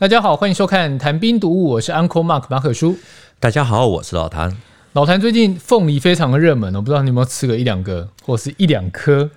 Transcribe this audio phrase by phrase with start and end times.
[0.00, 2.96] 大家好，欢迎收看《谈兵读物》，我是 Uncle Mark 马可叔。
[3.38, 4.56] 大家好，我是老谭。
[4.94, 9.28] 老谭最近凤梨非常的热门，我不知道你有没有吃个一两个，或是一两颗。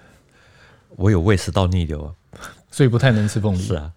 [0.96, 2.40] 我有胃食道逆流啊，
[2.72, 3.62] 所以不太能吃凤梨。
[3.62, 3.92] 是啊。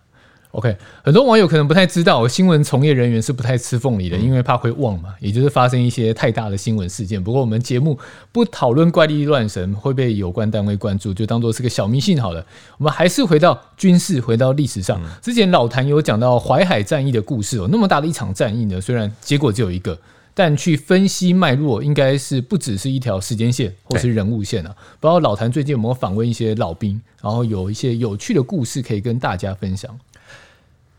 [0.57, 7.23] OK，很多网友可能不太知道，新闻从业人员是不太吃凤梨的，因为怕会忘嘛，也就是发生一些太大的新闻事件。
[7.23, 7.99] 不过我们节目
[8.33, 12.43] 不讨论怪力乱神会被有关单位关注，就当做是个小迷信好了。
[12.79, 14.99] 我们还是回到军事，回到历史上。
[15.21, 19.99] 之前老谭有讲到淮海战役的故事哦，那么大的一场战役呢，虽然结果只有一个，
[20.33, 24.75] 但去分析脉络，应该是不只是一条时间线或是人物线啊。
[25.01, 29.95] 不知道老谭最近有没有访问一些老兵，然后有一些有趣的故事可以跟大家分享。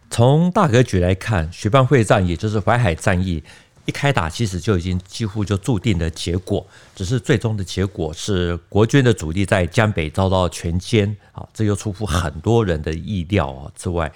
[0.09, 3.43] 从大格局来看，徐蚌会战也就是淮海战役
[3.85, 6.65] 一开打，其实就已经几乎就注定了结果。
[6.95, 13.71] 只是最终的结果是国军的主力在江北遭到全歼啊，这又出乎很多人的意料啊。
[13.75, 14.11] 之外，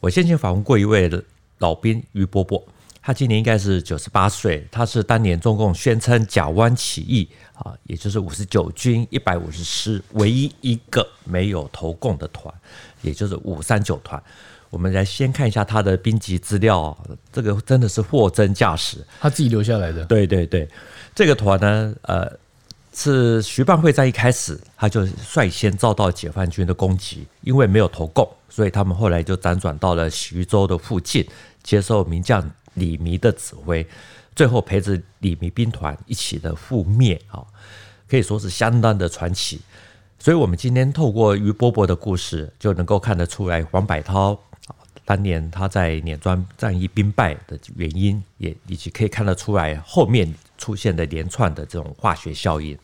[0.00, 1.10] 我先前访问过一位
[1.58, 2.64] 老兵于伯伯，
[3.00, 12.52] 他今年应该是九十八岁，他是当年中共宣称甲湾起义啊，也就是五十九军一百五十师唯一一个没有投共的团，
[13.02, 14.20] 也就是五三九团。
[14.72, 16.96] 我们来先看一下他的兵籍资料，
[17.30, 20.02] 这个真的是货真价实，他自己留下来的。
[20.06, 20.66] 对对对，
[21.14, 22.26] 这个团呢，呃，
[22.94, 31.28] 是徐蚌会战一开始，他就率先遭到解放军的攻击，因为没有投共，所以他们后来就辗转到了徐州的附近，
[31.62, 33.86] 接受名将李弥的指挥，
[34.34, 37.44] 最后陪着李弥兵团一起的覆灭啊，
[38.08, 39.60] 可以说是相当的传奇。
[40.18, 44.38] 所以，我们今天透过于波波的故事，就能够看得出来黄百韬。
[45.04, 52.78] 当年他在碾庄战役兵败的原因，也以及可以看得出来后面出现的连串的这种化学效应。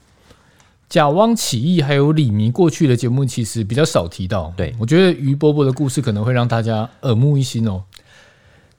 [0.89, 4.53] 甲汪起义还有李弥过去的节目其实比较少提到。
[4.57, 7.85] 对，我觉得于伯伯的故事可能会让大家耳目一新哦。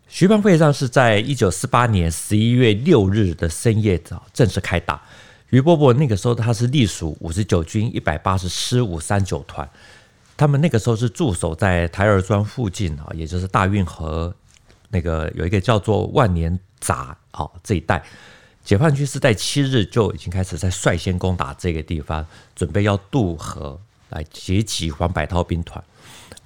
[0.08, 5.00] 徐蚌会战是在一九四八年十一月六日的深夜早正式开打。
[5.52, 9.70] 于伯伯那个时候他是隶属五十九军一百八十师五三九团。
[10.40, 14.34] 他们那个时候是驻守在台儿庄附近啊，也就是大运河
[14.88, 18.02] 那个有一个叫做万年闸啊这一带，
[18.64, 23.78] 解放军是在七日就已经开始在率先攻打这个地方，准备要渡河
[24.12, 25.84] 来截击黄百韬兵团。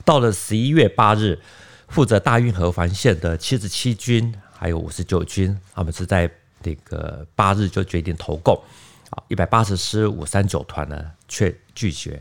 [0.04, 1.40] 到了十一月八日，
[1.88, 6.28] 负责大运河防线的七十七军还有五十九军，他们是在
[6.64, 8.60] 那个八日就决定投共
[9.12, 12.20] 啊，一百八十师五三九团呢却拒绝。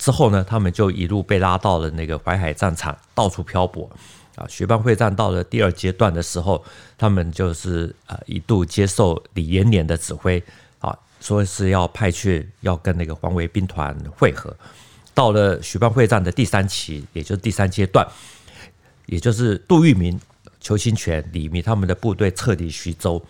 [0.00, 3.88] 之后呢，他们就一路被拉到了那个淮海战场，到处漂泊。
[4.36, 6.64] 啊，徐蚌会战到了第二阶段的时候，
[6.96, 10.42] 他们就是呃一度接受李延年的指挥，
[10.78, 14.56] 啊，说是要派去要跟那个黄维兵团会合。
[15.12, 18.06] 到了徐蚌会战的第三期，也就是第三阶段，
[19.04, 20.18] 也就是杜聿明、
[20.62, 23.22] 邱清泉、李弥他们的部队撤离徐州，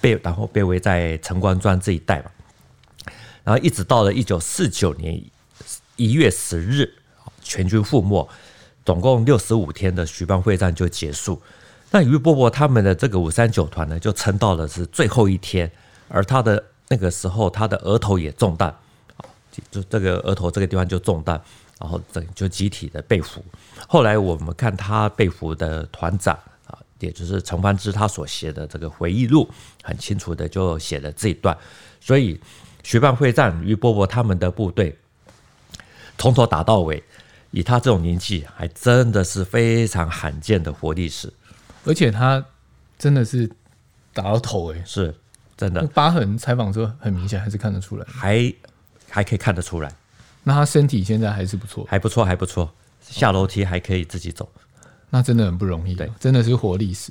[0.00, 2.30] 被然后被围在陈官庄这一带嘛，
[3.42, 5.20] 然后一直到了一九四九年。
[5.98, 6.88] 一月十日，
[7.42, 8.26] 全军覆没，
[8.84, 11.42] 总共六十五天的徐蚌会战就结束。
[11.90, 15.68] 那于伯伯他们的这个五三九团呢，就撑到了是最后一天，
[16.06, 18.72] 而他的那个时候，他的额头也中弹，
[19.72, 21.40] 就这个额头这个地方就中弹，
[21.80, 23.44] 然后整就集体的被俘。
[23.88, 26.38] 后来我们看他被俘的团长
[26.68, 29.50] 啊，也就是陈方之他所写的这个回忆录，
[29.82, 31.58] 很清楚的就写了这一段。
[32.00, 32.40] 所以
[32.84, 34.96] 徐蚌会战，于伯伯他们的部队。
[36.18, 37.02] 从头打到尾，
[37.52, 41.32] 以他这种年纪，还真的是非常罕见的活历史。
[41.84, 42.44] 而且他
[42.98, 43.48] 真的是
[44.12, 45.14] 打到头诶，是
[45.56, 45.86] 真的。
[45.86, 48.52] 疤痕采访说很明显，还是看得出来，还
[49.08, 49.90] 还可以看得出来。
[50.42, 54.50] 那他身体现在还是不错，还不错，还不错，下楼梯还可以自己走。
[55.10, 57.10] 那真的很不容易，对，真的是活历史。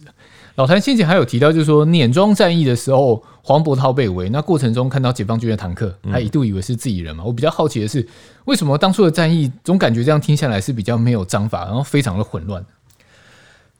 [0.55, 7.23] 老谭先前还有提到，就是说碾庄战役的时候，黄伯韬被围，那过程中看到解放军的坦克，他一度以为是自己人嘛。
[7.23, 8.07] 我比较好奇的是，
[8.45, 12.65] 为什么当初的战役总感觉这样听下来是比较没有章法，然后非常的混乱？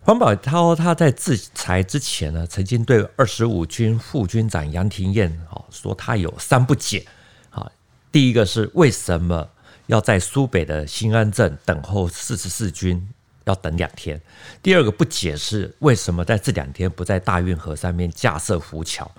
[0.02, 7.06] 黄伯韬他在自裁之前呢，曾经对二十五军副军长杨廷彦啊说，他有三不解
[7.50, 7.70] 啊。
[8.12, 9.50] 第一个是为什么
[9.88, 13.10] 要在苏北的新安镇等候四十四军？
[13.48, 14.22] 要等两天。
[14.62, 19.10] 第二个不解释为什么在这两天不在大运河上面架设浮桥。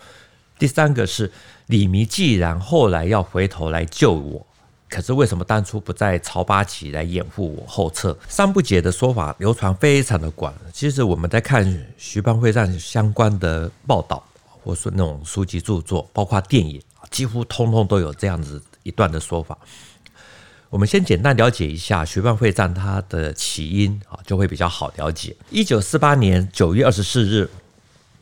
[0.58, 1.30] 第三个是
[1.66, 4.46] 李弥既然后来要回头来救我，
[4.88, 8.16] 可是为什么当初不在曹八旗来掩护我后撤？
[8.28, 10.52] 三不解的说法流传非常的广。
[10.72, 11.64] 其实我们在看
[11.96, 14.22] 徐蚌会战相关的报道，
[14.62, 19.56] 或是那种书籍著作，包括电影，几乎通通都有这样子一段的说法。
[20.70, 25.34] 我们先简单了解一下徐蚌会战它的起因啊，就会比较好了解。
[25.50, 27.48] 一九四八年九月二十四日，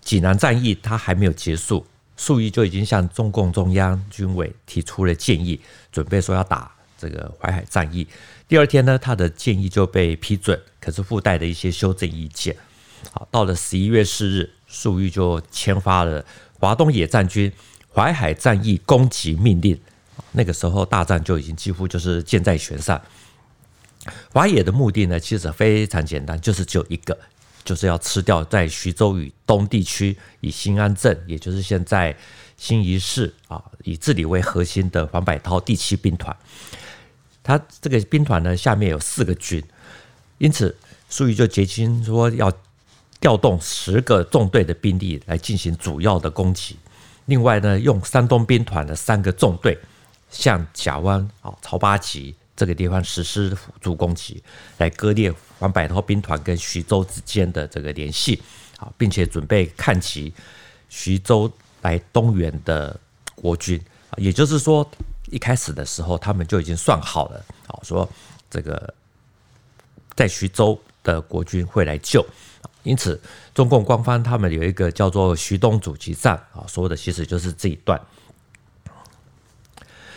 [0.01, 1.85] 济南战役它还没有结束，
[2.17, 5.61] 粟裕就已经向中共中央军委提出了建议，
[5.91, 8.07] 准备说要打这个淮海战役。
[8.47, 12.55] 第二天呢，他的建议就被批准，可是附带的一些修正意见。
[13.11, 16.25] 好，到了十一月四日，粟裕就签发了
[16.61, 17.53] 华东野战军
[17.93, 19.77] 淮海战役攻击命令。
[20.33, 23.01] 那个时候大战就已经几乎就是箭在弦上。
[24.33, 27.19] 华野的目的呢，其实非常简单，就是只有一个，
[27.65, 32.17] 就是要吃掉在徐州以东地区以新安镇，也就是现在
[32.57, 36.37] 新沂市啊，以这里为核心的黄百韬第七兵团。
[37.43, 39.61] 他这个兵团呢，下面有四个军，
[40.39, 40.77] 因此
[41.09, 42.53] 粟裕就决心说要
[43.19, 46.77] 调动十个纵队的兵力来进行主要的攻击。
[47.25, 49.77] 另外呢，用山东兵团的三个纵队。
[50.31, 54.43] 向甲湾啊、曹八旗这个地方实施辅助攻击，
[54.79, 58.43] 来割裂黄百韬兵团跟徐州之间的这个联系
[58.79, 60.33] 啊，并且准备看齐
[60.89, 61.51] 徐州
[61.83, 62.99] 来东援的
[63.35, 63.81] 国军。
[64.17, 64.89] 也就是说，
[65.31, 68.09] 一开始的时候他们就已经算好了啊，说
[68.51, 68.95] 这个
[70.15, 72.25] 在徐州的国军会来救。
[72.83, 73.21] 因此，
[73.53, 78.01] 中共官方他们有一个叫做徐东阻击战啊，说的其实就是这一段。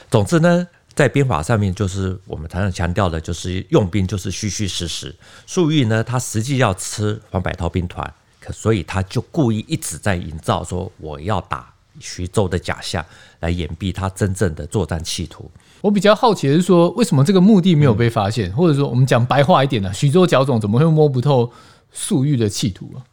[0.09, 5.15] 总之呢，在兵法上面，就是我们常常强调的，就是用兵就是虚虚实实。
[5.45, 13.05] 粟裕呢，他实际要吃黄百韬兵团，可所以他就故意一直在营造说我要打徐州的假象，
[13.41, 15.49] 来掩蔽他真正的作战企图。
[15.81, 18.51] 我比较好奇的是说，为什么这个目的没有被发现？
[18.53, 19.93] 或者说，我们讲白话一点呢？
[19.93, 21.53] 徐州剿总怎么会摸不透
[21.91, 23.05] 粟裕的企图啊？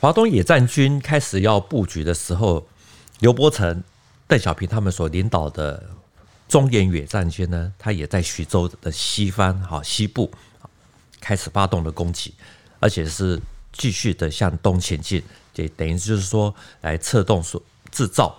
[0.00, 2.66] 华东野战军开始要布局的时候，
[3.18, 3.84] 刘伯承。
[4.30, 5.84] 邓小平他们所领导的
[6.48, 10.30] 中原野战军呢，他也在徐州的西方、哈西部
[11.20, 12.32] 开始发动了攻击，
[12.78, 13.40] 而且是
[13.72, 15.20] 继续的向东前进，
[15.56, 17.60] 也等于就是说来策动、所
[17.90, 18.38] 制造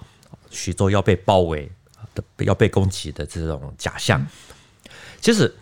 [0.50, 1.70] 徐州要被包围
[2.16, 4.26] 的、要被攻击的这种假象。
[5.20, 5.54] 其实，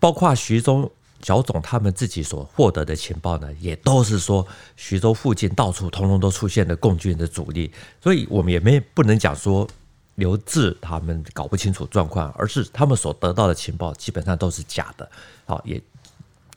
[0.00, 0.92] 包括徐州
[1.26, 4.46] 小总他们自己所获得的情报呢，也都是说
[4.76, 9.68] 徐州附近到处通通都出现了共军的主力，所以我们也没不能讲说
[10.14, 15.10] 刘志他们搞不清楚状况，而是他们所得到的情报基本上都是假的。
[15.46, 15.82] 好，也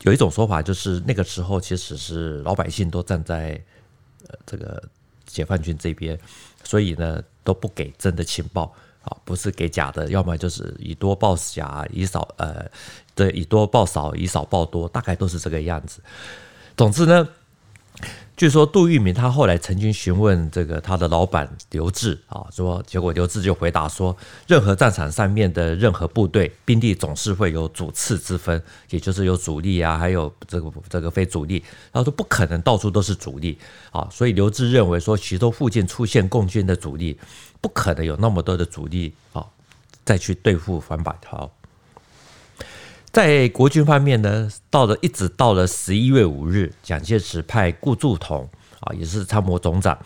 [0.04, 3.60] 有一种说法就是那个时候其实是老百姓都站在
[4.28, 4.84] 呃这个
[5.26, 6.16] 解放军这边，
[6.64, 8.72] 所以呢都不给真的情报。
[9.04, 12.70] 啊，不是给假的，要么就是以多报假，以少呃，
[13.16, 16.02] 对，以多报少，以少报多，大概都是这个样子。
[16.76, 17.28] 总之呢，
[18.40, 24.16] 据说杜聿明他后来曾经询问这个他的老板刘志啊，说结果刘志就回答说，
[24.48, 31.56] 任何战场上面的任何部队兵力总是会有主次之分，也就是有主力啊，还有这个这个非主力，
[31.92, 33.58] 然后说不可能到处都是主力
[33.92, 37.20] 啊，所以刘志认为说徐州附近出现共军的主力。
[37.60, 39.46] 不可能有那么多的主力啊，
[40.06, 41.52] 再去对付黄百韬。
[43.12, 48.48] 在国军方面呢，到了一直到了十一月五日，蒋介石派顾祝同
[48.82, 49.98] 啊，也是参谋总长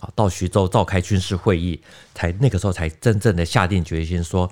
[0.00, 1.80] 啊，到徐州召开军事会议，
[2.14, 4.50] 才那个时候才真正的下定决心说，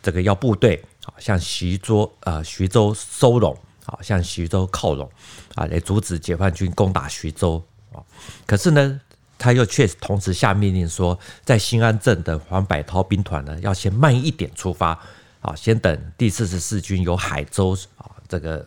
[0.00, 5.10] 这个要部队啊向徐州啊徐州收拢啊，向徐州靠拢
[5.56, 7.60] 啊，来阻止解放军攻打徐州
[7.92, 7.98] 啊。
[8.46, 9.00] 可是呢，
[9.36, 14.96] 他又却同时下命令说，在新安镇的黄百韬兵团呢，要先慢一点出发，
[15.42, 18.64] 啊，先等第四十四军由海州啊，这个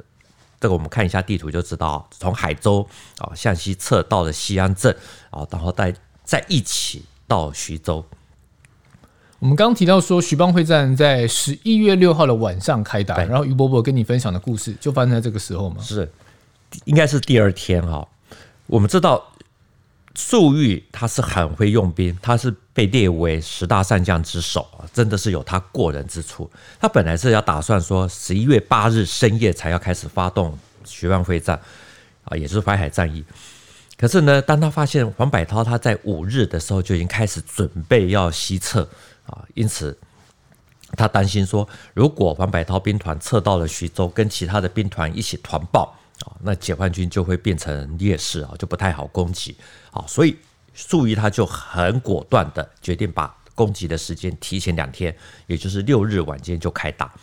[0.60, 4.96] 这个我们看一下地图就知道，从海州啊向西撤到了西安镇
[5.30, 8.06] 啊，然后再再一起到徐州。
[9.40, 15.82] 我们刚刚提到说，徐蚌会战在十一月六号的晚上开打，然后于伯伯跟你分享的故事就发生在这个时候吗？
[15.82, 16.12] 是，
[16.84, 18.08] 应该是第二天哈。
[18.68, 19.32] 我们知道。
[20.16, 26.50] 粟裕他是很会用兵，他是被列为十大善将之首啊，真的是有他过人之处。
[26.80, 31.60] 他本来是要打算说十一月八日深夜才要开始发动徐蚌会战
[32.24, 33.24] 啊，也是淮海战役。
[33.98, 38.88] 可是呢，当他发现黄百韬他在五日的时候就已经开始准备要西撤
[39.26, 39.98] 啊，因此
[40.98, 45.94] 他担心说，如果黄百韬兵团撤到了徐州，跟其他的兵团一起团爆。
[46.22, 49.58] 啊，那解放军就会变成劣势啊，就不太好攻击
[49.92, 50.38] 啊，所以
[50.74, 55.16] 粟裕他就很果断的决定把攻击的时间提前两天，
[55.48, 57.14] 也就是六日晚间就开打。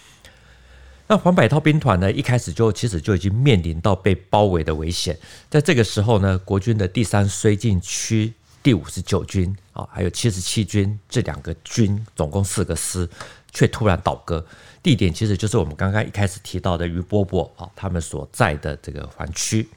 [1.07, 5.19] 那黄百韬兵团呢，一开始就其实就已经面临到被包围的危险，
[5.51, 8.33] 在这个时候呢，国军的第三绥靖区
[8.63, 13.07] 第五十九军啊，还有七十七军这两个军，总共四个师，
[13.53, 14.43] 却突然倒戈。
[14.83, 19.69] 地点其实就是我们刚刚一开始提到的于伯伯啊，他们所在的这个环区。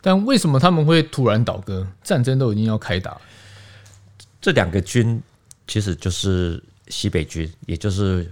[0.00, 1.86] 但为什么他们会突然倒戈？
[2.02, 3.20] 战争都已经要开打，
[4.40, 5.22] 这两个军
[5.68, 8.28] 其实就是西北军，也就是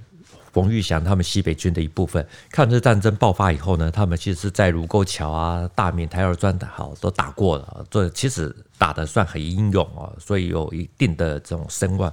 [0.53, 2.27] 冯玉祥他们西北军的一部分。
[2.51, 12.13] 抗日战争爆发以后呢，他们其实是在卢沟桥啊、大名、台儿庄的好都打过了，这其实打得算很英勇啊，所以有一定的这种声望。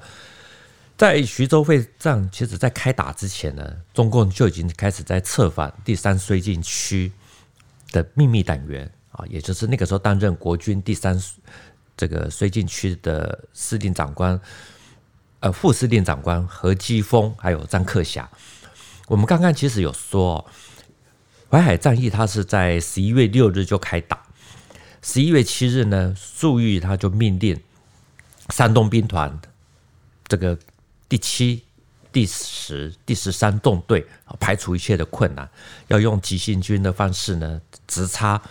[0.97, 7.11] 在徐州会战，其实在开打之前呢，中共就已经开始在策反第三绥靖区
[7.91, 11.21] 的秘密党员啊，也就是那个时候担任国军第三
[11.95, 14.41] 这个绥靖区的司令长官，
[15.41, 18.27] 呃，副司令长官何基丰还有张克侠。
[19.05, 20.43] 我们刚刚其实有说，
[21.51, 24.19] 淮海战役它是在十一月六日就开打，
[25.03, 27.61] 十一月七日呢，粟裕他就命令
[28.49, 29.39] 山东兵团
[30.27, 30.57] 这个。
[31.09, 31.63] 第七、
[32.11, 34.05] 第十、第十三纵队
[34.39, 35.49] 排除一切的困难，
[35.87, 38.41] 要用急行军的方式呢，直插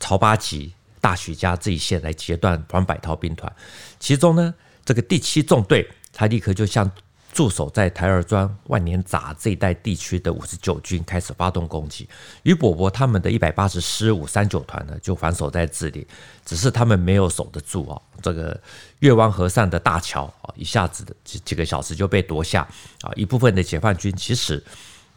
[0.00, 3.50] 曹八旗、大许家这一线来截断黄百韬兵团。
[3.98, 6.90] 其中呢，这个第七纵队，他立刻就向
[7.34, 12.08] 驻守在台儿庄、万年闸这一带地区的五十九军开始发动攻击。
[12.44, 16.06] 于伯伯他们的一百八十师五三九团呢，就防守在这里，
[16.46, 18.00] 只是他们没有守得住啊。
[18.22, 18.58] 这个
[19.00, 22.60] 越湾河上的大桥啊，一下子几几个小时就被夺下
[23.02, 23.10] 啊。
[23.16, 24.62] 一部分的解放军其实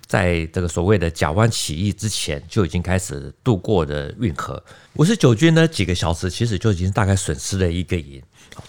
[0.07, 4.61] 在这个所谓的甲湾起义之前就已经开始渡过了运河。
[4.93, 8.21] 五十九军呢，几个小时其实就已经大概损失了一个营。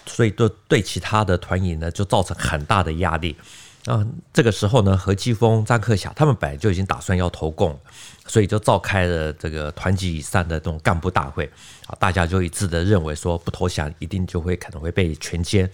[0.05, 3.35] 所以，对对其他的团营呢，就造成很大的压力。
[3.87, 7.79] 啊，这个时候呢，何基丰、张克侠他们本来就已经打算要投共，
[8.27, 11.51] 所以就召开了这个团级以上的这种干部大会。
[11.87, 15.67] 啊，大家就一致的认为说，不投降一定就会可能会被全歼。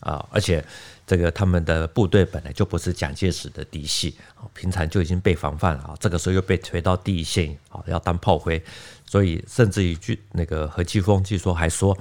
[0.00, 0.64] 啊，而且
[1.08, 4.14] 这个他们的部队本来就不是蒋介石的嫡系，
[4.52, 8.62] 平常就已经被防范啊，这个时候又被推到第一线，啊，要当炮灰。
[9.06, 11.96] 所以，甚至于据那个何基丰据说还说。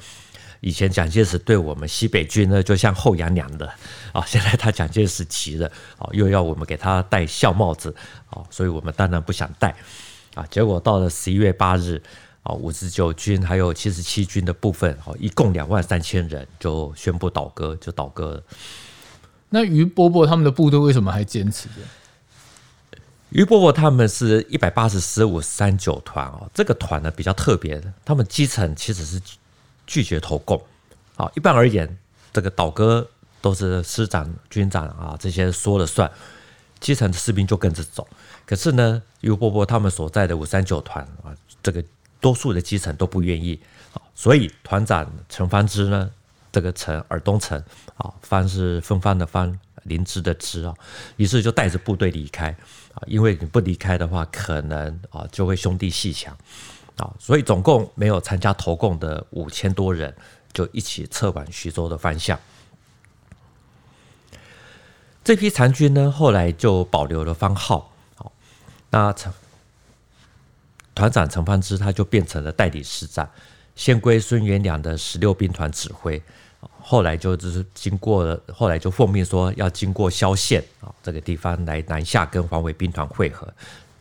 [0.59, 3.71] 以前蒋介石对我们西北军呢，就像后娘娘的
[4.11, 7.95] 啊， 现在他蒋介石急了啊，又要我们给他戴孝帽子
[8.31, 9.73] 啊，所以我们当然不想戴
[10.33, 10.45] 啊。
[10.49, 12.01] 结果到了十一月八日
[12.41, 18.43] 啊，五十九军还有七十七军的部分啊，一共两万三千人就宣布倒戈，就倒戈。
[19.49, 21.67] 那于伯伯他们的部队为什么还坚持？
[23.29, 29.21] 于伯伯他们是一百八十师五三九团哦，这个团呢比较特别的，他们基层其实是。
[29.89, 30.61] 拒绝投共，
[31.15, 31.97] 好，一般而言，
[32.33, 36.11] 这个倒戈都是师长、军长啊这些说了算，
[36.81, 38.05] 基层的士兵就跟着走。
[38.45, 41.31] 可是呢，于伯伯他们所在的五三九团啊，
[41.63, 41.81] 这个
[42.19, 43.57] 多数的基层都不愿意，
[44.13, 46.11] 所以团长陈方之呢，
[46.57, 47.63] 这个城尔东城
[47.97, 50.73] 啊，方是芬芳的芳，灵芝的芝啊，
[51.17, 52.49] 于是就带着部队离开
[52.95, 56.35] 啊，因为你不离开的话，可能啊就会兄弟鬩墙。
[56.95, 60.11] 啊，所以总共没有参加投共的五千多人，
[60.51, 62.39] 就一起撤往徐州的方向。
[65.23, 67.93] 这批残军呢，后来就保留了番号。
[68.15, 68.31] 好，
[68.89, 69.31] 那陈
[70.95, 73.29] 团长陈方之他就变成了代理师长，
[73.75, 76.19] 先归孙元良的十六兵团指挥。
[76.79, 83.47] 后来就只是经过了，后来就奉命说要经过萧县啊这个地方来南下跟黄维兵团会合。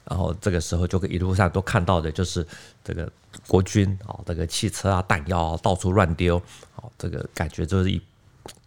[0.09, 2.47] 然后这个时候就一路上都看到的就是
[2.85, 3.11] 这个
[3.49, 6.39] 国军啊，这个汽车啊、弹药啊到处乱丢，
[6.77, 8.01] 啊，这个感觉就是一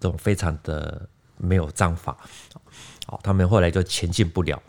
[0.01, 2.11] 种非常的没有章法，
[3.05, 4.61] 啊，他们后来就前进不了，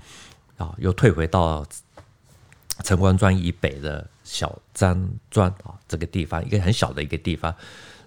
[0.58, 1.66] 啊，又退回到
[2.84, 7.52] 陈官庄以北的小张庄啊这个地方，一个很小的一个地方，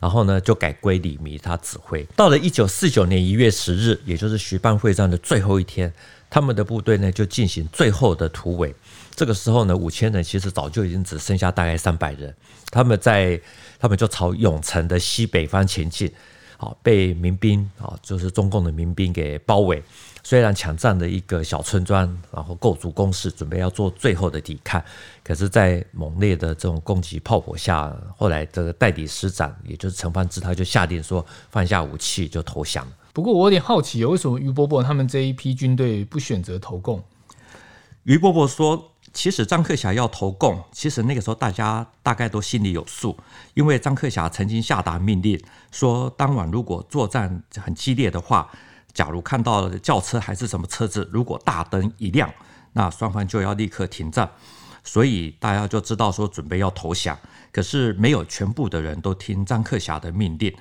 [0.03, 2.05] 然后呢就改归李弥他指挥。
[2.13, 5.89] 到了一九四九年一月十日，也就是徐蚌会战的最后一天。
[6.29, 8.75] 他们的部队呢，就进行最后的突围。
[9.15, 12.35] 这个时候呢，五千人其实早就已经只剩下大概三百人。
[12.69, 13.39] 他们在，
[13.79, 16.11] 他们就朝永城的西北方前进。
[16.57, 19.81] 啊，被民兵啊，就是中共的民兵给包围。
[20.23, 24.81] 虽然抢占了一个小村庄，然后构筑工事，准备要做最后的抵抗，
[25.21, 32.87] 可是，在猛烈的这种攻击炮火下，后来这个代理师长，也就是陈方之，他就下令说放下武器就投降。
[33.11, 37.03] 不过我有点好奇，为什么于伯伯他们这一批军队不选择投共？
[38.03, 43.17] 于伯伯说，其实张克侠要投共，其实那个时候大家大概都心里有数，
[43.53, 45.37] 因为张克侠曾经下达命令
[45.71, 48.49] 说，当晚如果作战很激烈的话，
[48.93, 52.31] 假如看到轿车还是什么车子，如果大灯一亮，
[52.73, 54.29] 那双方就要立刻停战，
[54.83, 57.17] 所以大家就知道说准备要投降。
[57.51, 60.55] 可是没有全部的人都听张克侠的命令。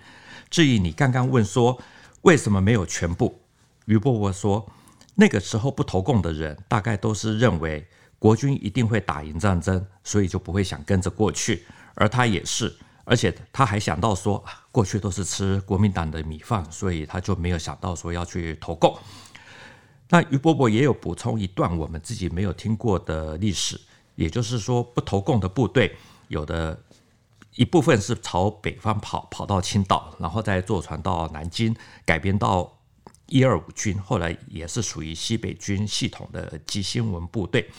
[0.50, 1.78] 至于你刚刚问说，
[2.22, 3.40] 为什么没有全部？
[3.86, 4.70] 于伯伯说
[5.16, 7.86] ：“那个时候不投共的人，大概都是认为
[8.18, 11.64] 国军一定会打赢战争，所以就不会想跟着过去。
[11.94, 18.96] 而他也是，而且他还想到说，过去都是吃国民党的米饭，所以他就没有想到说要去投共。
[20.08, 23.80] 那俞伯伯也有补充一段我们自己没有听过的历史，
[24.14, 25.96] 也就是说，不投共的部队
[26.28, 26.78] 有的
[27.56, 32.78] 一部分是朝北方跑，跑到青岛，然后再坐船到南京，改编到
[33.26, 37.70] 一二五军，后来也是属于西北军系统的急新闻部队。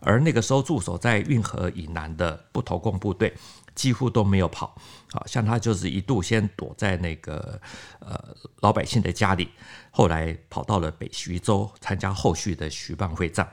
[0.00, 3.32] 而那个时候驻守在运河以南的不投共部队
[3.74, 4.74] 几乎都没有跑，
[5.12, 7.60] 好像他就是一度先躲在那个
[8.00, 8.18] 呃
[8.60, 9.48] 老百姓的家里，
[9.90, 13.48] 后来跑到了北徐州参加后续的徐蚌会战。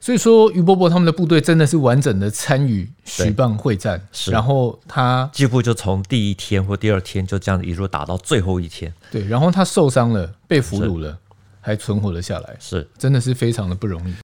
[0.00, 8.94] 所以说，于伯伯他们的部队真的是完整的参与徐蚌会战，然后他几乎就从第一天或第二天就这样一路打到最后一天。
[9.10, 11.18] 对，然后他受伤了，被俘虏了，
[11.60, 14.14] 还存活了下来，是，真的是非常的不容易。